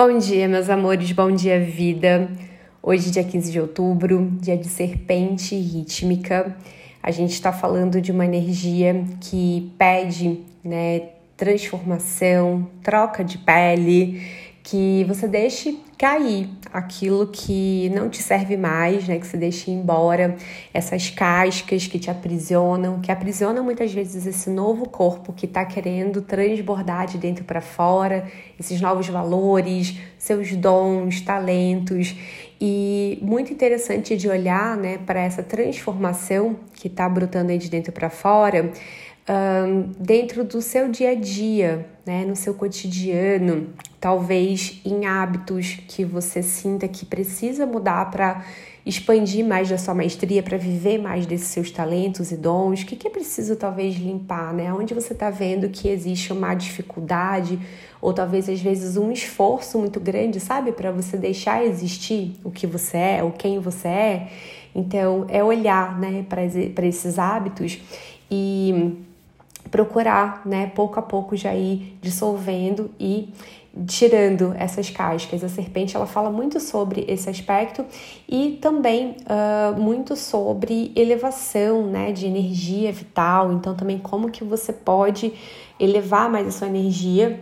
[0.00, 2.30] Bom dia, meus amores, bom dia, vida.
[2.80, 6.56] Hoje, dia 15 de outubro, dia de serpente rítmica.
[7.02, 14.22] A gente está falando de uma energia que pede né, transformação, troca de pele,
[14.70, 19.18] que você deixe cair aquilo que não te serve mais, né?
[19.18, 20.36] Que você deixe embora
[20.74, 26.20] essas cascas que te aprisionam, que aprisionam muitas vezes esse novo corpo que está querendo
[26.20, 28.26] transbordar de dentro para fora,
[28.60, 32.14] esses novos valores, seus dons, talentos.
[32.60, 37.90] E muito interessante de olhar, né, para essa transformação que está brotando aí de dentro
[37.90, 38.70] para fora
[39.28, 43.68] um, dentro do seu dia a dia, né, no seu cotidiano,
[44.00, 48.44] talvez em hábitos que você sinta que precisa mudar para
[48.86, 52.82] expandir mais da sua maestria, para viver mais desses seus talentos e dons?
[52.82, 54.72] O que, que é preciso talvez limpar, né?
[54.72, 57.58] Onde você está vendo que existe uma dificuldade
[58.00, 62.66] ou talvez às vezes um esforço muito grande, sabe, para você deixar existir o que
[62.66, 64.28] você é, o quem você é?
[64.74, 67.80] Então, é olhar, né, para esses hábitos
[68.30, 68.96] e
[69.70, 73.32] procurar, né, pouco a pouco já ir dissolvendo e
[73.86, 75.44] tirando essas cascas.
[75.44, 77.84] A serpente ela fala muito sobre esse aspecto
[78.28, 83.52] e também uh, muito sobre elevação, né, de energia vital.
[83.52, 85.32] Então também como que você pode
[85.78, 87.40] elevar mais a sua energia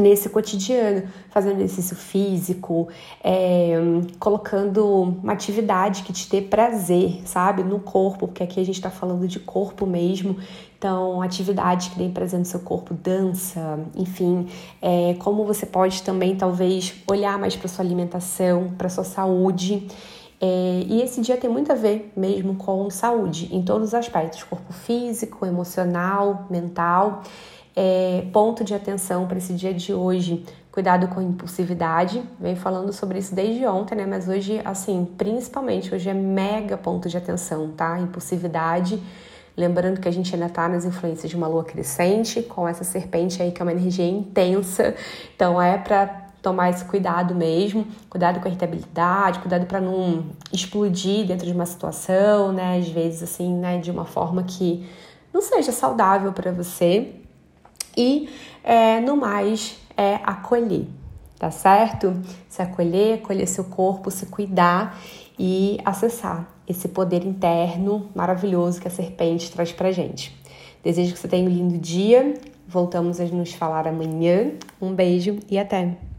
[0.00, 2.88] nesse cotidiano, fazendo exercício físico,
[3.22, 3.74] é,
[4.18, 4.84] colocando
[5.22, 9.28] uma atividade que te dê prazer, sabe, no corpo, porque aqui a gente está falando
[9.28, 10.36] de corpo mesmo.
[10.78, 14.48] Então, atividade que dê prazer no seu corpo, dança, enfim,
[14.80, 19.86] é, como você pode também talvez olhar mais para sua alimentação, para sua saúde.
[20.40, 24.42] É, e esse dia tem muito a ver mesmo com saúde, em todos os aspectos:
[24.42, 27.22] corpo físico, emocional, mental
[27.74, 30.44] é, ponto de atenção para esse dia de hoje.
[30.72, 32.22] Cuidado com a impulsividade.
[32.38, 34.06] Venho falando sobre isso desde ontem, né?
[34.06, 37.98] Mas hoje, assim, principalmente, hoje é mega ponto de atenção, tá?
[37.98, 39.02] Impulsividade.
[39.56, 43.42] Lembrando que a gente ainda tá nas influências de uma lua crescente, com essa serpente
[43.42, 44.94] aí que é uma energia intensa.
[45.34, 51.26] Então é para tomar esse cuidado mesmo, cuidado com a irritabilidade, cuidado para não explodir
[51.26, 52.78] dentro de uma situação, né?
[52.78, 54.88] Às vezes assim, né, de uma forma que
[55.32, 57.19] não seja saudável para você.
[57.96, 58.28] E
[58.62, 60.86] é, no mais é acolher,
[61.38, 62.14] tá certo?
[62.48, 64.98] Se acolher, acolher seu corpo, se cuidar
[65.38, 70.38] e acessar esse poder interno maravilhoso que a serpente traz pra gente.
[70.82, 72.34] Desejo que você tenha um lindo dia.
[72.66, 74.52] Voltamos a nos falar amanhã.
[74.80, 76.09] Um beijo e até!